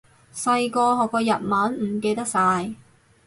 [0.33, 2.73] 細個學過日文，唔記得晒